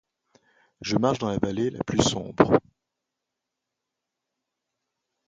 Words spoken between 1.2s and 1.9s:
la vallée la